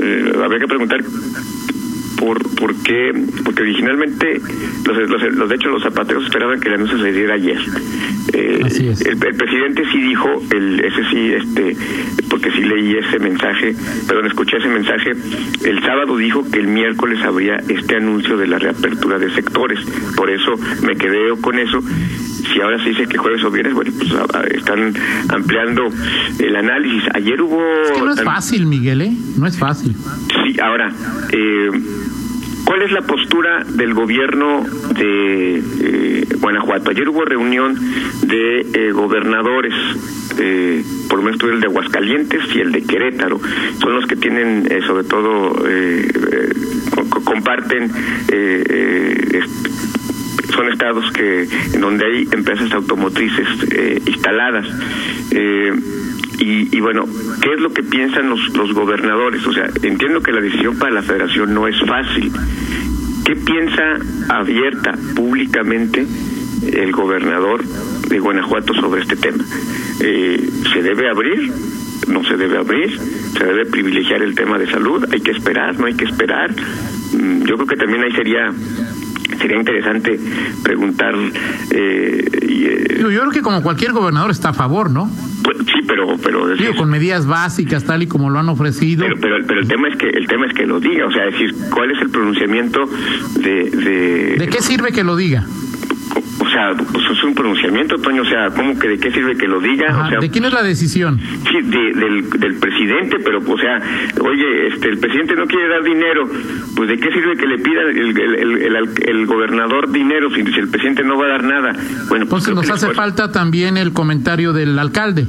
eh, 0.00 0.32
habría 0.42 0.60
que 0.60 0.66
preguntar 0.68 1.00
por, 2.18 2.38
por 2.56 2.74
qué, 2.82 3.12
porque 3.44 3.62
originalmente, 3.62 4.40
los, 4.84 5.08
los, 5.08 5.22
los- 5.34 5.48
de 5.48 5.54
hecho 5.54 5.68
los 5.70 5.82
zapateros 5.82 6.24
esperaban 6.24 6.60
que 6.60 6.68
el 6.68 6.74
anuncio 6.74 6.98
se 6.98 7.12
diera 7.12 7.34
ayer. 7.34 7.58
Eh, 8.32 8.60
Eh, 8.62 8.94
el, 9.06 9.16
presidente 9.36 9.82
sí 9.90 10.00
dijo, 10.02 10.28
el, 10.50 10.80
ese 10.80 11.02
sí, 11.10 11.32
este, 11.32 11.76
porque 12.28 12.50
sí 12.52 12.60
leí 12.62 12.94
ese 12.96 13.18
mensaje, 13.18 13.74
perdón, 14.06 14.26
escuché 14.26 14.58
ese 14.58 14.68
mensaje, 14.68 15.12
el 15.64 15.80
sábado 15.82 16.16
dijo 16.16 16.44
que 16.50 16.60
el 16.60 16.68
miércoles 16.68 17.20
habría 17.24 17.56
este 17.68 17.96
anuncio 17.96 18.36
de 18.36 18.46
la 18.46 18.58
reapertura 18.58 19.18
de 19.18 19.30
sectores, 19.34 19.80
por 20.16 20.30
eso 20.30 20.56
me 20.82 20.96
quedé 20.96 21.30
con 21.40 21.58
eso. 21.58 21.82
Si 22.52 22.60
ahora 22.60 22.82
se 22.82 22.90
dice 22.90 23.06
que 23.06 23.18
jueves 23.18 23.42
o 23.44 23.50
viernes, 23.50 23.74
bueno, 23.74 23.92
pues 23.96 24.12
están 24.54 24.94
ampliando 25.28 25.88
el 26.38 26.56
análisis. 26.56 27.04
Ayer 27.14 27.40
hubo... 27.40 27.62
Es 27.84 27.92
que 27.92 28.00
no 28.02 28.12
es 28.12 28.22
fácil, 28.22 28.66
Miguel, 28.66 29.02
¿eh? 29.02 29.12
No 29.36 29.46
es 29.46 29.58
fácil. 29.58 29.94
Sí, 30.44 30.60
ahora, 30.60 30.92
eh, 31.32 31.70
¿Cuál 32.70 32.82
es 32.82 32.92
la 32.92 33.02
postura 33.02 33.64
del 33.64 33.94
gobierno 33.94 34.64
de 34.96 35.56
eh, 35.58 36.24
Guanajuato? 36.38 36.92
Ayer 36.92 37.08
hubo 37.08 37.24
reunión 37.24 37.76
de 38.22 38.60
eh, 38.60 38.92
gobernadores, 38.92 39.74
eh, 40.38 40.84
por 41.08 41.18
lo 41.18 41.24
menos 41.24 41.42
el 41.42 41.58
de 41.58 41.66
Aguascalientes 41.66 42.44
y 42.54 42.60
el 42.60 42.70
de 42.70 42.82
Querétaro, 42.82 43.40
son 43.80 43.96
los 43.96 44.06
que 44.06 44.14
tienen 44.14 44.68
sobre 44.86 45.02
todo, 45.02 45.52
comparten 47.24 47.90
son 50.54 50.68
estados 50.72 51.10
que 51.12 51.48
en 51.74 51.80
donde 51.80 52.04
hay 52.04 52.28
empresas 52.32 52.72
automotrices 52.72 53.46
instaladas 54.06 54.66
y, 56.42 56.80
bueno, 56.80 57.04
¿qué 57.42 57.52
es 57.52 57.60
lo 57.60 57.72
que 57.72 57.82
piensan 57.82 58.30
los, 58.30 58.56
los 58.56 58.72
gobernadores? 58.72 59.46
O 59.46 59.52
sea, 59.52 59.68
entiendo 59.82 60.22
que 60.22 60.32
la 60.32 60.40
decisión 60.40 60.78
para 60.78 60.92
la 60.92 61.02
federación 61.02 61.52
no 61.52 61.68
es 61.68 61.78
fácil. 61.86 62.32
¿Qué 63.26 63.36
piensa 63.36 63.98
abierta 64.28 64.94
públicamente 65.14 66.06
el 66.72 66.92
gobernador 66.92 67.62
de 67.62 68.18
Guanajuato 68.18 68.72
sobre 68.74 69.02
este 69.02 69.16
tema? 69.16 69.44
Eh, 70.00 70.48
¿Se 70.72 70.82
debe 70.82 71.10
abrir? 71.10 71.52
¿No 72.08 72.24
se 72.24 72.36
debe 72.38 72.56
abrir? 72.56 72.98
¿Se 72.98 73.44
debe 73.44 73.66
privilegiar 73.66 74.22
el 74.22 74.34
tema 74.34 74.58
de 74.58 74.70
salud? 74.70 75.04
¿Hay 75.12 75.20
que 75.20 75.32
esperar? 75.32 75.78
¿No 75.78 75.86
hay 75.86 75.94
que 75.94 76.06
esperar? 76.06 76.54
Mm, 77.12 77.42
yo 77.44 77.56
creo 77.56 77.66
que 77.66 77.76
también 77.76 78.02
ahí 78.02 78.12
sería 78.12 78.50
sería 79.38 79.56
interesante 79.58 80.18
preguntar. 80.62 81.14
Eh, 81.70 82.24
eh, 82.42 82.96
yo 83.00 83.08
creo 83.08 83.30
que 83.30 83.42
como 83.42 83.62
cualquier 83.62 83.92
gobernador 83.92 84.30
está 84.30 84.50
a 84.50 84.54
favor, 84.54 84.90
¿no? 84.90 85.10
Pues, 85.42 85.58
sí, 85.58 85.80
pero 85.86 86.16
pero 86.22 86.40
con 86.76 86.90
medidas 86.90 87.26
básicas 87.26 87.84
tal 87.84 88.02
y 88.02 88.06
como 88.06 88.30
lo 88.30 88.38
han 88.38 88.48
ofrecido. 88.48 89.04
Pero, 89.04 89.16
pero, 89.46 89.60
el 89.60 89.68
tema 89.68 89.88
es 89.88 89.96
que 89.96 90.08
el 90.08 90.26
tema 90.26 90.46
es 90.46 90.54
que 90.54 90.66
lo 90.66 90.80
diga, 90.80 91.06
o 91.06 91.12
sea, 91.12 91.24
decir 91.24 91.54
cuál 91.70 91.90
es 91.90 92.00
el 92.00 92.10
pronunciamiento 92.10 92.88
de 93.36 93.70
de, 93.70 94.36
¿De 94.38 94.48
qué 94.48 94.62
sirve 94.62 94.92
que 94.92 95.04
lo 95.04 95.16
diga? 95.16 95.44
O 96.38 96.48
sea, 96.50 96.74
pues 96.74 97.04
es 97.10 97.24
un 97.24 97.34
pronunciamiento, 97.34 97.96
Toño, 97.98 98.22
o 98.22 98.26
sea, 98.26 98.50
¿cómo 98.50 98.78
que 98.78 98.88
de 98.88 98.98
qué 98.98 99.10
sirve 99.10 99.36
que 99.36 99.46
lo 99.46 99.60
diga? 99.60 100.04
o 100.06 100.08
sea, 100.08 100.18
¿De 100.18 100.30
quién 100.30 100.44
es 100.44 100.52
la 100.52 100.62
decisión? 100.62 101.18
Sí, 101.18 101.60
del, 101.62 102.30
del 102.30 102.54
presidente, 102.56 103.16
pero, 103.24 103.38
o 103.38 103.58
sea, 103.58 103.80
oye, 104.20 104.68
este, 104.68 104.88
el 104.88 104.98
presidente 104.98 105.34
no 105.36 105.46
quiere 105.46 105.68
dar 105.68 105.82
dinero, 105.82 106.28
pues 106.76 106.88
¿de 106.88 106.98
qué 106.98 107.12
sirve 107.12 107.36
que 107.36 107.46
le 107.46 107.58
pida 107.58 107.82
el, 107.82 108.18
el, 108.18 108.88
el, 109.06 109.26
gobernador 109.26 109.90
dinero 109.90 110.30
si, 110.30 110.40
el 110.40 110.68
presidente 110.68 111.02
no 111.04 111.18
va 111.18 111.26
a 111.26 111.28
dar 111.28 111.44
nada? 111.44 111.72
Bueno, 112.08 112.26
pues 112.26 112.46
Entonces 112.46 112.54
nos 112.54 112.70
hace 112.70 112.94
falta 112.94 113.32
también 113.32 113.76
el 113.76 113.92
comentario 113.92 114.52
del 114.52 114.78
alcalde. 114.78 115.26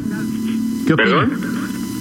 ¿Qué 0.87 0.93
opina? 0.93 1.27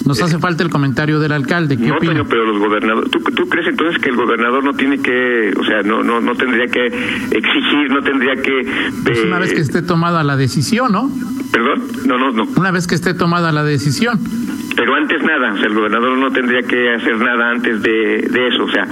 Nos 0.07 0.23
hace 0.23 0.39
falta 0.39 0.63
el 0.63 0.71
comentario 0.71 1.21
del 1.21 1.33
alcalde. 1.33 1.77
¿Qué 1.77 1.89
no, 1.89 1.97
opina? 1.97 2.25
pero 2.29 2.45
los 2.47 2.59
gobernadores, 2.59 3.11
¿tú, 3.11 3.21
¿tú, 3.21 3.49
crees 3.49 3.69
entonces 3.69 4.01
que 4.01 4.11
el 4.11 4.17
gobernador 4.17 4.65
no 4.65 4.75
tiene 4.75 4.99
que, 4.99 5.53
o 5.59 5.65
sea, 5.65 5.83
no 5.83 6.03
no 6.03 6.21
no 6.21 6.35
tendría 6.35 6.67
que 6.67 6.87
exigir, 6.87 7.91
no 7.91 8.03
tendría 8.03 8.37
que... 8.37 8.67
Pues 9.05 9.25
una 9.25 9.39
vez 9.39 9.53
que 9.53 9.61
esté 9.61 9.83
tomada 9.83 10.23
la 10.25 10.37
decisión, 10.37 10.93
¿no? 10.93 11.11
Perdón, 11.53 11.83
no, 12.07 12.19
no, 12.19 12.31
no. 12.31 12.49
Una 12.57 12.71
vez 12.71 12.87
que 12.87 12.95
esté 12.95 13.15
tomada 13.15 13.53
la 13.53 13.65
decisión. 13.65 14.21
Pero 14.77 14.95
antes 14.95 15.23
nada, 15.23 15.53
o 15.53 15.57
sea, 15.57 15.67
el 15.67 15.75
gobernador 15.75 16.17
no 16.17 16.31
tendría 16.31 16.63
que 16.63 16.95
hacer 16.95 17.19
nada 17.19 17.51
antes 17.51 17.83
de, 17.83 18.29
de 18.31 18.49
eso, 18.49 18.65
o 18.65 18.71
sea, 18.71 18.87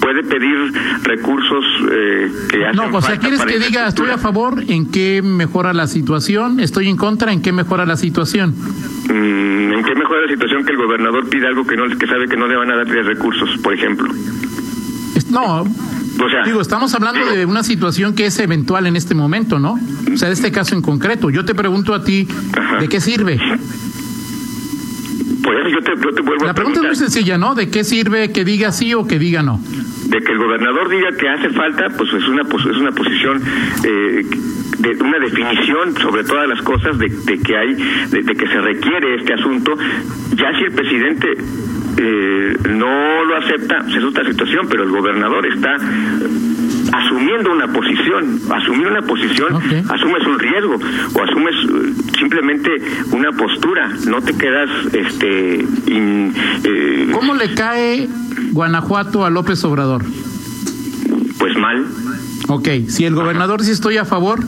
puede 0.00 0.22
pedir 0.24 0.72
recursos 1.04 1.64
eh, 1.90 2.30
que 2.50 2.66
hacen 2.66 2.76
No, 2.76 2.96
o 2.96 3.00
sea, 3.00 3.16
¿quieres 3.18 3.42
que 3.42 3.58
diga 3.58 3.88
estoy 3.88 4.10
a 4.10 4.18
favor 4.18 4.62
en 4.68 4.90
qué 4.90 5.22
mejora 5.22 5.72
la 5.72 5.86
situación, 5.86 6.60
estoy 6.60 6.88
en 6.88 6.96
contra 6.96 7.32
en 7.32 7.42
qué 7.42 7.52
mejora 7.52 7.86
la 7.86 7.96
situación? 7.96 8.54
Mm, 9.08 9.72
¿En 9.72 9.84
qué 9.84 9.94
mejora 9.94 10.07
la 10.20 10.28
situación 10.28 10.64
que 10.64 10.72
el 10.72 10.78
gobernador 10.78 11.28
pida 11.28 11.48
algo 11.48 11.66
que 11.66 11.76
no 11.76 11.86
que 11.96 12.06
sabe 12.06 12.28
que 12.28 12.36
no 12.36 12.46
le 12.46 12.56
van 12.56 12.70
a 12.70 12.76
dar 12.76 12.86
de 12.86 13.02
recursos, 13.02 13.58
por 13.62 13.74
ejemplo? 13.74 14.12
No, 15.30 15.62
o 15.62 16.28
sea, 16.28 16.42
digo, 16.44 16.60
estamos 16.60 16.94
hablando 16.94 17.26
de 17.26 17.46
una 17.46 17.62
situación 17.62 18.14
que 18.14 18.26
es 18.26 18.38
eventual 18.38 18.86
en 18.86 18.96
este 18.96 19.14
momento, 19.14 19.58
¿no? 19.58 19.78
O 20.12 20.16
sea, 20.16 20.28
de 20.28 20.34
este 20.34 20.50
caso 20.50 20.74
en 20.74 20.82
concreto. 20.82 21.30
Yo 21.30 21.44
te 21.44 21.54
pregunto 21.54 21.94
a 21.94 22.02
ti, 22.02 22.26
¿de 22.80 22.88
qué 22.88 23.00
sirve? 23.00 23.38
Pues 25.42 25.58
yo 25.72 25.80
te, 25.82 25.92
yo 26.02 26.12
te 26.12 26.22
vuelvo 26.22 26.44
La 26.44 26.54
pregunta 26.54 26.80
es 26.80 26.86
muy 26.86 26.96
sencilla, 26.96 27.38
¿no? 27.38 27.54
¿De 27.54 27.70
qué 27.70 27.84
sirve 27.84 28.32
que 28.32 28.44
diga 28.44 28.72
sí 28.72 28.94
o 28.94 29.06
que 29.06 29.18
diga 29.18 29.42
no? 29.42 29.60
De 30.06 30.20
que 30.20 30.32
el 30.32 30.38
gobernador 30.38 30.88
diga 30.88 31.12
que 31.16 31.28
hace 31.28 31.50
falta, 31.50 31.84
pues 31.96 32.12
es 32.14 32.26
una, 32.26 32.42
es 32.42 32.76
una 32.76 32.92
posición 32.92 33.42
eh, 33.84 34.26
de 34.78 34.90
una 35.02 35.18
definición 35.18 35.96
sobre 35.96 36.24
todas 36.24 36.48
las 36.48 36.62
cosas 36.62 36.98
de, 36.98 37.08
que 37.08 37.56
hay, 37.56 37.74
de, 37.74 38.34
que 38.34 38.46
se 38.46 38.60
requiere 38.60 39.16
este 39.16 39.34
asunto. 39.34 39.74
Ya 40.34 40.52
si 40.56 40.64
el 40.64 40.72
presidente 40.72 41.28
eh, 41.96 42.56
no 42.70 43.24
lo 43.24 43.36
acepta, 43.36 43.78
pues 43.82 43.96
es 43.96 44.04
otra 44.04 44.24
situación, 44.24 44.66
pero 44.68 44.84
el 44.84 44.90
gobernador 44.90 45.46
está 45.46 45.76
asumiendo 46.92 47.52
una 47.52 47.66
posición, 47.68 48.40
asumir 48.50 48.86
una 48.86 49.02
posición, 49.02 49.54
asumes 49.56 50.26
un 50.26 50.38
riesgo 50.38 50.76
o 51.14 51.22
asumes 51.22 51.54
eh, 51.54 51.92
simplemente 52.18 52.70
una 53.12 53.30
postura, 53.32 53.90
no 54.06 54.20
te 54.22 54.36
quedas 54.36 54.70
este 54.92 55.64
eh, 55.86 57.08
¿Cómo 57.12 57.34
le 57.34 57.54
cae 57.54 58.08
Guanajuato 58.52 59.24
a 59.24 59.30
López 59.30 59.62
Obrador? 59.64 60.04
Pues 61.38 61.56
mal. 61.56 61.86
Ok, 62.48 62.66
si 62.88 63.04
el 63.04 63.14
gobernador 63.14 63.62
sí 63.62 63.70
estoy 63.70 63.98
a 63.98 64.06
favor, 64.06 64.42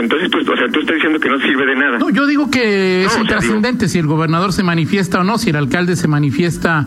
entonces, 0.00 0.28
pues, 0.30 0.48
o 0.48 0.56
sea, 0.56 0.66
tú 0.68 0.80
estás 0.80 0.94
diciendo 0.96 1.18
que 1.18 1.28
no 1.28 1.38
sirve 1.40 1.66
de 1.66 1.76
nada. 1.76 1.98
No, 1.98 2.10
yo 2.10 2.26
digo 2.26 2.50
que 2.50 3.04
es 3.04 3.18
intrascendente 3.18 3.88
si 3.88 3.98
el 3.98 4.06
gobernador 4.06 4.52
se 4.52 4.62
manifiesta 4.62 5.20
o 5.20 5.24
no, 5.24 5.38
si 5.38 5.50
el 5.50 5.56
alcalde 5.56 5.96
se 5.96 6.08
manifiesta 6.08 6.86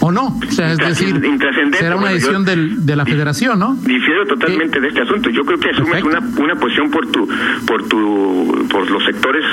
o 0.00 0.12
no. 0.12 0.38
O 0.46 0.52
sea, 0.52 0.72
es 0.72 0.78
decir, 0.78 1.20
será 1.78 1.96
una 1.96 2.10
decisión 2.10 2.44
del, 2.44 2.84
de 2.86 2.96
la 2.96 3.04
federación, 3.04 3.58
¿no? 3.58 3.74
Difiero 3.74 4.26
totalmente 4.26 4.80
de 4.80 4.88
este 4.88 5.02
asunto. 5.02 5.30
Yo 5.30 5.44
creo 5.44 5.58
que 5.58 5.70
asumes 5.70 6.02
una, 6.02 6.20
una 6.38 6.54
posición 6.56 6.90
por 6.90 7.06
tu, 7.10 7.28
por 7.66 7.82
tu, 7.88 8.66
por 8.70 8.90
los 8.90 9.04
sectores 9.04 9.44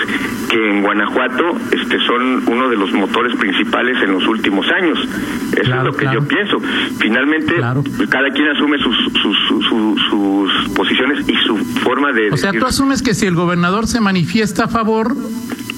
que 0.49 0.69
en 0.69 0.81
Guanajuato 0.81 1.57
este, 1.71 1.99
son 2.05 2.43
uno 2.47 2.69
de 2.69 2.75
los 2.75 2.91
motores 2.93 3.35
principales 3.37 3.97
en 4.03 4.13
los 4.13 4.27
últimos 4.27 4.65
años. 4.71 4.99
Eso 5.57 5.75
es 5.75 5.83
lo 5.83 5.93
que 5.93 6.05
yo 6.13 6.27
pienso. 6.27 6.57
Finalmente, 6.99 7.55
cada 8.09 8.29
quien 8.29 8.47
asume 8.49 8.77
sus, 8.79 8.95
sus, 9.21 9.37
sus, 9.47 9.65
sus, 9.69 10.11
posiciones 10.81 11.23
y 11.29 11.35
su 11.45 11.57
forma 11.81 12.11
de... 12.11 12.31
O 12.31 12.37
sea, 12.37 12.51
tú 12.51 12.65
asumes 12.65 13.03
que 13.03 13.13
si 13.13 13.27
el 13.27 13.35
gobernador 13.35 13.87
se 13.87 14.01
manifiesta 14.01 14.63
a 14.63 14.67
favor, 14.67 15.15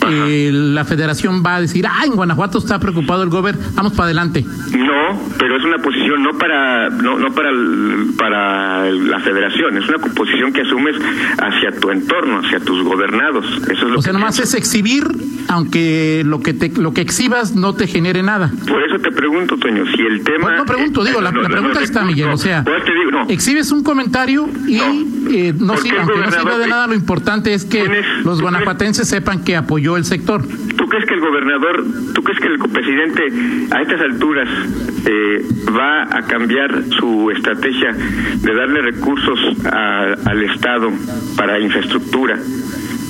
eh, 0.09 0.51
la 0.51 0.85
federación 0.85 1.43
va 1.45 1.55
a 1.55 1.61
decir, 1.61 1.85
ah, 1.87 2.05
en 2.05 2.15
Guanajuato 2.15 2.57
está 2.57 2.79
preocupado 2.79 3.23
el 3.23 3.29
gobierno, 3.29 3.61
vamos 3.75 3.93
para 3.93 4.05
adelante. 4.05 4.43
No, 4.43 5.19
pero 5.37 5.57
es 5.57 5.63
una 5.63 5.77
posición 5.77 6.23
no 6.23 6.37
para 6.37 6.89
no, 6.89 7.17
no 7.17 7.33
para 7.33 7.49
para 8.17 8.89
la 8.91 9.19
federación, 9.19 9.77
es 9.77 9.87
una 9.89 9.97
posición 9.99 10.53
que 10.53 10.61
asumes 10.61 10.95
hacia 11.37 11.79
tu 11.79 11.91
entorno, 11.91 12.39
hacia 12.39 12.59
tus 12.59 12.83
gobernados. 12.83 13.45
Eso 13.69 13.71
es 13.71 13.91
lo 13.91 13.99
o 13.99 14.01
sea, 14.01 14.13
nomás 14.13 14.39
es 14.39 14.53
exhibir, 14.53 15.03
aunque 15.47 16.23
lo 16.25 16.41
que 16.41 16.53
te, 16.53 16.69
lo 16.69 16.93
que 16.93 17.01
exhibas 17.01 17.55
no 17.55 17.73
te 17.73 17.87
genere 17.87 18.23
nada. 18.23 18.51
Por 18.67 18.83
eso 18.83 18.99
te 18.99 19.11
pregunto, 19.11 19.57
Toño, 19.57 19.85
si 19.95 20.01
el 20.01 20.23
tema... 20.23 20.55
no 20.55 20.65
pregunto, 20.65 21.03
digo, 21.03 21.21
la, 21.21 21.31
pregunta 21.31 21.81
está, 21.81 22.03
Miguel, 22.03 22.29
o 22.29 22.37
sea, 22.37 22.63
exhibes 23.29 23.71
un 23.71 23.83
comentario 23.83 24.47
y 24.67 24.77
eh, 25.31 25.53
no, 25.57 25.77
sirve, 25.77 25.99
aunque 25.99 26.17
no 26.17 26.31
sirve 26.31 26.57
de 26.57 26.67
nada, 26.67 26.87
lo 26.87 26.93
importante 26.93 27.53
es 27.53 27.65
que 27.65 28.03
los 28.23 28.41
guanajuatenses 28.41 29.07
sepan 29.07 29.43
que 29.43 29.55
apoyó 29.55 29.92
el 29.97 30.05
sector. 30.05 30.41
¿Tú 30.77 30.85
crees 30.87 31.05
que 31.05 31.13
el 31.13 31.21
gobernador, 31.21 31.83
tú 32.13 32.23
crees 32.23 32.39
que 32.39 32.47
el 32.47 32.59
presidente 32.59 33.23
a 33.71 33.81
estas 33.81 34.01
alturas 34.01 34.47
eh, 35.05 35.45
va 35.75 36.03
a 36.03 36.21
cambiar 36.23 36.83
su 36.99 37.31
estrategia 37.31 37.91
de 37.91 38.55
darle 38.55 38.81
recursos 38.81 39.39
al 39.65 40.43
Estado 40.43 40.91
para 41.37 41.59
infraestructura, 41.59 42.37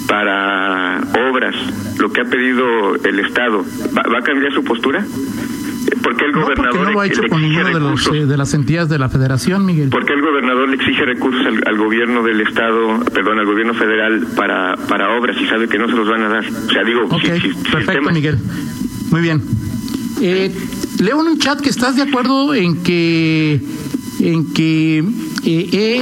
para 0.07 1.01
obras, 1.29 1.55
lo 1.99 2.11
que 2.11 2.21
ha 2.21 2.25
pedido 2.25 2.95
el 2.95 3.19
Estado? 3.19 3.65
¿Va, 3.95 4.19
a 4.19 4.21
cambiar 4.21 4.53
su 4.53 4.63
postura? 4.63 5.03
¿Por 6.01 6.15
qué 6.15 6.25
el 6.25 6.31
gobernador 6.31 6.85
no, 6.85 6.91
lo 6.91 6.99
ha 6.99 7.05
hecho 7.07 7.21
con 7.29 7.41
ninguno 7.41 7.67
de, 7.67 7.79
los, 7.79 8.07
eh, 8.07 8.25
de, 8.25 8.37
las 8.37 8.53
entidades 8.53 8.89
de 8.89 8.99
la 8.99 9.09
Federación, 9.09 9.65
Miguel? 9.65 9.89
¿Por 9.89 10.05
qué 10.05 10.13
el 10.13 10.21
gobernador 10.21 10.69
le 10.69 10.75
exige 10.75 11.05
recursos 11.05 11.45
al, 11.65 11.77
gobierno 11.77 12.23
del 12.23 12.41
Estado, 12.41 12.99
perdón, 13.13 13.39
al 13.39 13.45
gobierno 13.45 13.73
federal 13.73 14.27
para, 14.35 14.75
para 14.87 15.17
obras 15.17 15.35
y 15.39 15.45
sabe 15.47 15.67
que 15.67 15.77
no 15.77 15.87
se 15.87 15.93
los 15.93 16.07
van 16.07 16.23
a 16.23 16.29
dar? 16.29 16.45
O 16.45 16.71
sea, 16.71 16.83
digo, 16.83 17.07
perfecto, 17.09 18.11
Miguel. 18.11 18.37
Muy 19.11 19.21
bien. 19.21 19.41
Eh, 20.21 20.51
leo 20.99 21.21
en 21.21 21.27
un 21.27 21.39
chat 21.39 21.59
que 21.59 21.69
estás 21.69 21.95
de 21.95 22.03
acuerdo 22.03 22.53
en 22.53 22.81
que 22.83 23.59
en 24.19 24.53
que 24.53 25.03
eh, 25.45 26.01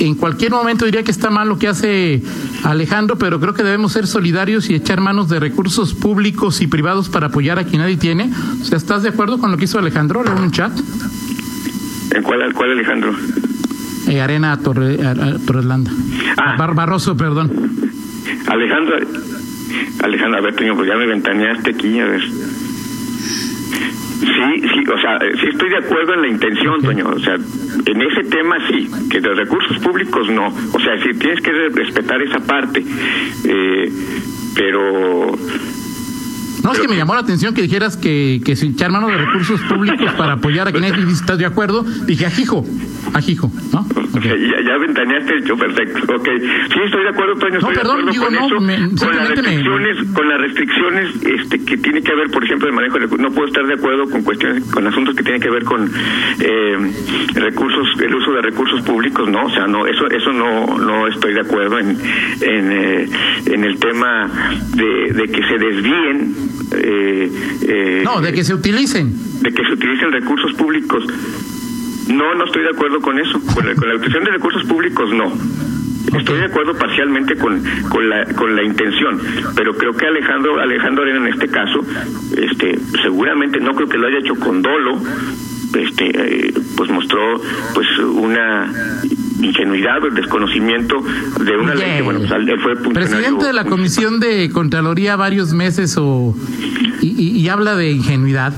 en 0.00 0.14
cualquier 0.14 0.52
momento 0.52 0.84
diría 0.84 1.02
que 1.02 1.10
está 1.10 1.30
mal 1.30 1.48
lo 1.48 1.58
que 1.58 1.68
hace 1.68 2.22
Alejandro, 2.64 3.18
pero 3.18 3.40
creo 3.40 3.54
que 3.54 3.62
debemos 3.62 3.92
ser 3.92 4.06
solidarios 4.06 4.70
y 4.70 4.74
echar 4.74 5.00
manos 5.00 5.28
de 5.28 5.40
recursos 5.40 5.94
públicos 5.94 6.60
y 6.60 6.66
privados 6.66 7.08
para 7.08 7.26
apoyar 7.26 7.58
a 7.58 7.64
quien 7.64 7.82
nadie 7.82 7.96
tiene. 7.96 8.30
O 8.60 8.64
sea, 8.64 8.78
¿estás 8.78 9.02
de 9.02 9.10
acuerdo 9.10 9.38
con 9.38 9.50
lo 9.50 9.56
que 9.56 9.64
hizo 9.64 9.78
Alejandro? 9.78 10.24
en 10.24 10.42
un 10.42 10.50
chat. 10.50 10.72
¿En 12.14 12.22
cuál, 12.22 12.52
cuál 12.54 12.72
Alejandro? 12.72 13.14
Eh, 14.08 14.20
Arena 14.20 14.56
Torre, 14.58 14.96
Torreslanda. 15.46 15.90
Ah. 16.36 16.56
Barroso, 16.72 17.16
perdón. 17.16 17.50
Alejandro, 18.46 18.96
Alejandro, 20.02 20.38
a 20.38 20.42
ver, 20.42 20.54
Toño, 20.54 20.76
pues 20.76 20.88
ya 20.88 20.96
me 20.96 21.06
ventaneaste 21.06 21.70
aquí, 21.70 21.98
a 21.98 22.06
ver. 22.06 22.22
Sí, 24.28 24.60
sí, 24.60 24.90
o 24.90 25.00
sea, 25.00 25.18
sí 25.40 25.46
estoy 25.50 25.70
de 25.70 25.78
acuerdo 25.78 26.14
en 26.14 26.22
la 26.22 26.28
intención, 26.28 26.82
Toño. 26.82 27.08
O 27.08 27.18
sea, 27.18 27.34
en 27.34 28.02
ese 28.02 28.24
tema 28.24 28.56
sí, 28.68 28.88
que 29.10 29.20
de 29.20 29.34
recursos 29.34 29.78
públicos 29.78 30.28
no. 30.30 30.48
O 30.48 30.80
sea, 30.80 31.02
sí 31.02 31.18
tienes 31.18 31.40
que 31.40 31.52
respetar 31.70 32.20
esa 32.22 32.40
parte. 32.40 32.84
Eh, 33.44 33.92
pero 34.54 35.36
no, 36.62 36.72
es 36.72 36.80
que 36.80 36.88
me 36.88 36.96
llamó 36.96 37.14
la 37.14 37.20
atención 37.20 37.54
que 37.54 37.62
dijeras 37.62 37.96
que, 37.96 38.40
que 38.44 38.56
se 38.56 38.66
echar 38.66 38.90
mano 38.90 39.08
de 39.08 39.16
recursos 39.16 39.60
públicos 39.62 40.12
para 40.18 40.34
apoyar 40.34 40.68
a 40.68 40.72
quienes 40.72 40.92
estás 41.20 41.38
de 41.38 41.46
acuerdo. 41.46 41.82
Dije, 41.82 42.26
ajijo, 42.26 42.64
ajijo, 43.14 43.50
¿no? 43.72 43.86
Okay. 44.18 44.50
Ya, 44.50 44.60
ya 44.62 44.78
ventaneaste 44.78 45.32
el 45.32 45.42
hecho, 45.42 45.56
perfecto. 45.56 46.14
Ok. 46.14 46.28
Sí, 46.72 46.80
estoy 46.84 47.02
de 47.02 47.08
acuerdo, 47.08 47.34
Toño. 47.36 47.58
No, 47.60 47.68
perdón, 47.68 48.06
de 48.06 48.12
digo, 48.12 48.24
con 48.24 48.34
no, 48.34 48.46
eso, 48.46 48.60
me, 48.60 48.76
con 48.96 49.16
las 49.16 49.28
restricciones, 49.28 50.06
me... 50.06 50.14
con 50.14 50.28
las 50.28 50.40
restricciones 50.40 51.14
este, 51.22 51.64
que 51.64 51.76
tiene 51.78 52.02
que 52.02 52.14
ver, 52.14 52.30
por 52.30 52.44
ejemplo, 52.44 52.68
de 52.68 52.74
manejo 52.74 52.98
de 52.98 53.06
No 53.18 53.30
puedo 53.30 53.48
estar 53.48 53.66
de 53.66 53.74
acuerdo 53.74 54.08
con 54.08 54.22
cuestiones, 54.22 54.64
con 54.64 54.86
asuntos 54.86 55.14
que 55.14 55.22
tienen 55.22 55.40
que 55.40 55.50
ver 55.50 55.64
con 55.64 55.90
eh, 56.40 56.92
recursos, 57.34 57.86
el 58.00 58.14
uso 58.14 58.32
de 58.32 58.42
recursos 58.42 58.82
públicos, 58.82 59.28
¿no? 59.28 59.46
O 59.46 59.50
sea, 59.50 59.66
no, 59.66 59.86
eso, 59.86 60.06
eso 60.08 60.32
no, 60.32 60.78
no 60.78 61.06
estoy 61.06 61.34
de 61.34 61.40
acuerdo 61.40 61.78
en, 61.78 61.90
en, 62.40 62.72
eh, 62.72 63.08
en 63.46 63.64
el 63.64 63.78
tema 63.78 64.30
de, 64.74 65.12
de 65.12 65.24
que 65.28 65.42
se 65.42 65.58
desvíen 65.58 66.48
eh, 66.72 67.30
eh, 67.62 68.02
no, 68.04 68.20
de 68.20 68.32
que 68.32 68.44
se 68.44 68.54
utilicen. 68.54 69.12
De 69.42 69.52
que 69.52 69.62
se 69.64 69.72
utilicen 69.72 70.12
recursos 70.12 70.52
públicos. 70.54 71.04
No, 72.08 72.34
no 72.34 72.44
estoy 72.44 72.62
de 72.62 72.70
acuerdo 72.70 73.00
con 73.00 73.18
eso. 73.18 73.40
Con 73.54 73.66
la, 73.66 73.74
con 73.74 73.88
la 73.88 73.94
utilización 73.96 74.24
de 74.24 74.30
recursos 74.30 74.64
públicos, 74.64 75.10
no. 75.12 75.32
Estoy 76.16 76.38
de 76.38 76.46
acuerdo 76.46 76.74
parcialmente 76.74 77.36
con, 77.36 77.62
con, 77.90 78.08
la, 78.08 78.24
con 78.34 78.56
la 78.56 78.62
intención, 78.62 79.20
pero 79.54 79.74
creo 79.76 79.92
que 79.94 80.06
Alejandro 80.06 80.58
Alejandro 80.58 81.02
Arena 81.02 81.26
en 81.26 81.34
este 81.34 81.48
caso, 81.48 81.80
este, 82.34 82.78
seguramente 83.02 83.60
no 83.60 83.74
creo 83.74 83.88
que 83.88 83.98
lo 83.98 84.06
haya 84.06 84.18
hecho 84.18 84.34
con 84.36 84.62
dolo, 84.62 84.98
este, 85.76 86.46
eh, 86.46 86.54
pues 86.76 86.90
mostró 86.90 87.20
pues 87.74 87.86
una 87.98 88.72
ingenuidad 89.42 90.02
o 90.02 90.06
el 90.06 90.14
desconocimiento 90.14 90.96
de 91.44 91.56
una 91.56 91.74
ley 91.74 91.96
que 91.98 92.02
bueno 92.02 92.20
pues, 92.20 92.32
él 92.32 92.60
fue 92.60 92.74
presidente 92.92 93.46
de 93.46 93.52
la 93.52 93.64
comisión 93.64 94.18
de 94.18 94.50
contraloría 94.50 95.14
varios 95.14 95.52
meses 95.52 95.96
o 95.98 96.34
y, 97.00 97.38
y 97.38 97.48
habla 97.48 97.76
de 97.76 97.92
ingenuidad 97.92 98.54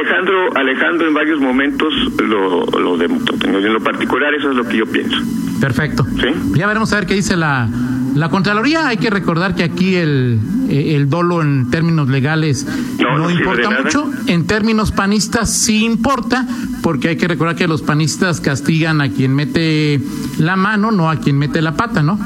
Alejandro 0.00 0.56
Alejandro 0.56 1.08
en 1.08 1.14
varios 1.14 1.40
momentos 1.40 1.92
lo, 2.18 2.64
lo 2.66 2.96
demostró. 2.96 3.36
En 3.44 3.72
lo 3.72 3.80
particular, 3.80 4.34
eso 4.34 4.50
es 4.50 4.56
lo 4.56 4.64
que 4.64 4.78
yo 4.78 4.86
pienso. 4.86 5.18
Perfecto. 5.60 6.04
¿Sí? 6.04 6.28
Ya 6.54 6.66
veremos 6.66 6.92
a 6.92 6.96
ver 6.96 7.06
qué 7.06 7.14
dice 7.14 7.36
la, 7.36 7.68
la 8.14 8.28
Contraloría. 8.30 8.88
Hay 8.88 8.96
que 8.96 9.10
recordar 9.10 9.54
que 9.54 9.62
aquí 9.62 9.94
el, 9.96 10.38
eh, 10.68 10.96
el 10.96 11.10
dolo 11.10 11.42
en 11.42 11.70
términos 11.70 12.08
legales 12.08 12.66
no, 12.98 13.30
importa 13.30 13.70
mucho. 13.70 14.10
En 14.26 14.46
términos 14.46 14.92
panistas 14.92 15.54
sí 15.54 15.84
importa, 15.84 16.46
porque 16.82 17.08
hay 17.08 17.16
que 17.16 17.28
recordar 17.28 17.56
que 17.56 17.68
los 17.68 17.82
panistas 17.82 18.40
castigan 18.40 19.00
a 19.00 19.10
quien 19.10 19.34
mete 19.34 20.00
la 20.38 20.56
mano, 20.56 20.90
no 20.90 21.10
a 21.10 21.16
quien 21.16 21.38
mete 21.38 21.60
la 21.60 21.76
pata, 21.76 22.02
¿no? 22.02 22.18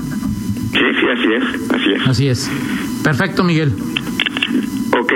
Sí, 0.72 0.80
sí, 1.00 1.06
así 1.12 1.32
es. 1.32 1.70
Así 1.70 1.92
es. 1.92 2.08
Así 2.08 2.28
es. 2.28 2.50
Perfecto, 3.02 3.44
Miguel. 3.44 3.72
Ok, 4.92 5.12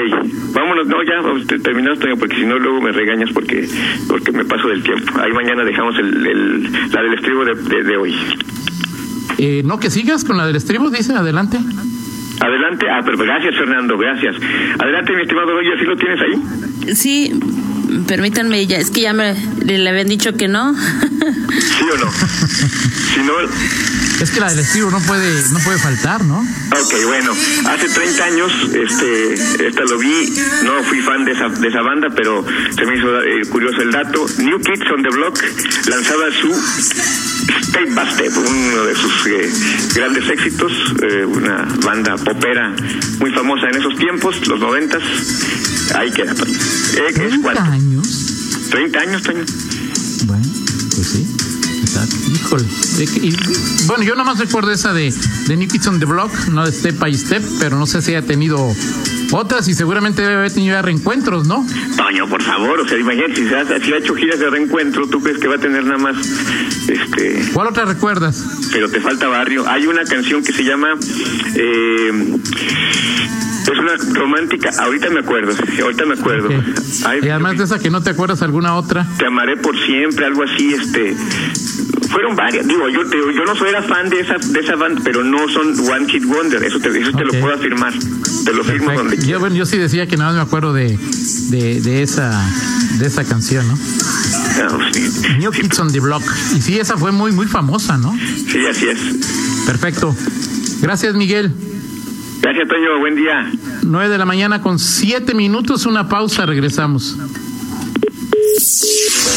vámonos, 0.59 0.87
no, 0.87 0.97
ya 1.03 1.59
terminamos, 1.63 1.99
porque 2.19 2.37
si 2.37 2.45
no 2.45 2.59
luego 2.59 2.81
me 2.81 2.93
regañas 2.93 3.31
porque 3.33 3.69
porque 4.09 4.33
me 4.33 4.45
paso 4.45 4.69
del 4.69 4.83
tiempo. 4.83 5.13
Ahí 5.21 5.33
mañana 5.33 5.65
dejamos 5.65 5.97
el, 5.99 6.27
el 6.27 6.73
la 6.93 7.03
del 7.03 7.15
estribo 7.15 7.45
de, 7.45 7.83
de, 7.85 7.97
hoy. 7.97 8.15
Eh, 9.39 9.63
no, 9.65 9.79
que 9.79 9.91
sigas 9.91 10.25
con 10.25 10.37
la 10.37 10.47
del 10.47 10.57
estribo, 10.57 10.91
dice, 10.91 11.15
adelante. 11.15 11.59
Adelante, 12.41 12.87
ah, 12.91 13.01
pero 13.05 13.19
gracias 13.19 13.55
Fernando, 13.57 13.97
gracias. 13.97 14.37
Adelante, 14.79 15.13
mi 15.15 15.23
estimado 15.23 15.53
Roy, 15.53 15.67
¿así 15.77 15.85
lo 15.85 15.97
tienes 15.97 16.21
ahí? 16.21 16.95
Sí, 16.95 17.41
permítanme, 18.07 18.67
ya, 18.67 18.79
es 18.79 18.91
que 18.91 19.03
ya 19.03 19.13
me 19.13 19.35
le, 19.65 19.89
habían 19.89 20.09
dicho 20.09 20.37
que 20.37 20.49
no. 20.49 20.75
¿Sí 20.75 21.85
o 21.93 21.99
no? 21.99 22.11
si 23.15 23.21
no... 23.23 23.35
Es 24.21 24.33
que 24.33 24.41
la 24.41 24.51
del 24.51 24.59
estilo 24.59 24.91
no 24.91 25.01
puede, 25.01 25.49
no 25.53 25.61
puede 25.61 25.79
faltar, 25.79 26.25
¿no? 26.25 26.45
Ok, 26.89 26.95
bueno, 27.05 27.33
hace 27.67 27.87
30 27.87 28.25
años, 28.25 28.51
este, 28.73 29.35
esta 29.69 29.83
lo 29.85 29.99
vi, 29.99 30.33
no 30.65 30.83
fui 30.85 31.01
fan 31.03 31.23
de 31.27 31.33
esa, 31.33 31.51
de 31.51 31.69
esa 31.69 31.83
banda, 31.83 32.09
pero 32.17 32.43
se 32.75 32.87
me 32.87 32.97
hizo 32.97 33.23
eh, 33.23 33.43
curioso 33.51 33.83
el 33.83 33.91
dato. 33.91 34.25
New 34.39 34.59
Kids 34.59 34.91
on 34.91 35.03
the 35.03 35.11
Block 35.11 35.39
lanzaba 35.87 36.31
su 36.41 36.51
Step 36.51 37.95
by 37.95 38.11
Step, 38.11 38.33
uno 38.39 38.85
de 38.87 38.95
sus 38.95 39.27
eh, 39.27 39.53
grandes 39.97 40.31
éxitos, 40.31 40.73
eh, 41.03 41.27
una 41.27 41.69
banda 41.85 42.17
popera 42.17 42.75
muy 43.19 43.33
famosa 43.33 43.69
en 43.69 43.77
esos 43.77 43.95
tiempos, 43.97 44.49
los 44.49 44.59
noventas. 44.59 45.03
Ahí 45.95 46.11
queda. 46.11 46.33
Eh, 46.33 47.15
¿30 47.15 47.71
años? 47.71 48.69
30 48.71 48.99
años, 48.99 49.23
Toño. 49.25 49.45
Bueno, 50.25 50.47
pues 50.95 51.07
sí. 51.07 51.48
Híjole. 52.35 52.65
bueno, 53.87 54.05
yo 54.05 54.15
nada 54.15 54.25
más 54.25 54.39
recuerdo 54.39 54.71
esa 54.71 54.93
de, 54.93 55.13
de 55.47 55.89
on 55.89 55.99
the 55.99 56.07
Block, 56.07 56.33
no 56.49 56.65
de 56.65 56.73
Step 56.73 56.99
by 56.99 57.15
Step, 57.15 57.43
pero 57.61 57.79
no 57.79 57.87
sé 57.87 58.03
si 58.03 58.15
ha 58.15 58.23
tenido 58.23 58.75
otras 59.33 59.69
y 59.69 59.75
seguramente 59.75 60.23
debe 60.23 60.35
haber 60.35 60.53
tenido 60.53 60.81
reencuentros, 60.81 61.47
¿no? 61.47 61.67
Toño, 61.97 62.29
por 62.29 62.43
favor, 62.43 62.81
o 62.81 62.89
sea, 62.89 62.99
imagínate, 62.99 63.37
si, 63.37 63.55
ha, 63.55 63.81
si 63.81 63.93
ha 63.93 63.99
hecho 63.99 64.15
giras 64.15 64.39
de 64.39 64.51
reencuentro, 64.51 65.07
¿tú 65.09 65.21
crees 65.21 65.39
que 65.39 65.49
va 65.49 65.57
a 65.57 65.59
tener 65.59 65.85
nada 65.85 65.99
más? 65.99 66.17
este 66.89 67.51
¿Cuál 67.53 67.69
otra 67.69 67.85
recuerdas? 67.85 68.45
Pero 68.73 68.89
te 68.89 69.01
falta 69.01 69.29
barrio. 69.29 69.69
Hay 69.69 69.87
una 69.87 70.05
canción 70.05 70.43
que 70.43 70.53
se 70.53 70.65
llama... 70.65 70.89
Eh, 71.55 72.39
es 73.73 73.79
una 73.79 73.97
romántica, 74.19 74.71
ahorita 74.79 75.11
me 75.11 75.21
acuerdo, 75.21 75.53
ahorita 75.83 76.07
me 76.07 76.15
acuerdo. 76.15 76.49
y 77.23 77.29
además 77.29 77.59
de 77.59 77.65
esa 77.65 77.79
que 77.79 77.91
no 77.91 78.03
te 78.03 78.11
acuerdas 78.11 78.41
alguna 78.41 78.75
otra. 78.75 79.07
Te 79.19 79.27
amaré 79.27 79.59
por 79.59 79.77
siempre, 79.85 80.25
algo 80.25 80.43
así, 80.45 80.73
este 80.73 81.15
fueron 82.19 82.35
varias. 82.35 82.67
Digo, 82.67 82.89
yo, 82.89 83.03
yo 83.05 83.45
no 83.45 83.55
soy 83.55 83.69
era 83.69 83.81
fan 83.81 84.09
de 84.09 84.19
esa 84.19 84.39
de 84.39 84.59
esa 84.59 84.75
banda, 84.75 85.01
pero 85.05 85.23
no 85.23 85.49
son 85.49 85.69
One 85.89 86.07
Kid 86.09 86.25
Wonder. 86.27 86.61
Eso 86.65 86.81
te, 86.81 86.89
eso 87.01 87.13
te 87.13 87.25
lo 87.25 87.31
puedo 87.31 87.55
afirmar. 87.55 87.95
Te 88.45 88.53
lo 88.53 88.65
firmo 88.65 88.93
donde 88.93 89.25
yo, 89.25 89.39
bueno, 89.39 89.55
yo 89.55 89.65
sí 89.65 89.79
decía 89.79 90.09
que 90.09 90.17
nada 90.17 90.31
más 90.33 90.37
me 90.37 90.43
acuerdo 90.43 90.73
de, 90.73 90.99
de, 91.51 91.81
de 91.81 92.03
esa 92.03 92.45
de 92.99 93.07
esa 93.07 93.23
canción, 93.23 93.69
¿no? 93.69 93.79
New 95.39 95.53
Kids 95.53 95.79
on 95.79 95.93
the 95.93 96.01
Block. 96.01 96.25
Y 96.57 96.61
sí, 96.61 96.81
esa 96.81 96.97
fue 96.97 97.13
muy 97.13 97.31
muy 97.31 97.47
famosa, 97.47 97.97
¿no? 97.97 98.13
Sí, 98.51 98.67
así 98.69 98.89
es. 98.89 98.99
Perfecto. 99.65 100.13
Gracias, 100.83 101.15
Miguel. 101.15 101.53
Gracias, 102.41 102.67
Toño. 102.67 102.99
Buen 102.99 103.15
día. 103.15 103.49
9 103.83 104.09
de 104.09 104.19
la 104.19 104.25
mañana 104.25 104.61
con 104.61 104.81
siete 104.81 105.35
minutos. 105.35 105.87
Una 105.87 106.09
pausa. 106.09 106.47
Regresamos. 106.47 107.17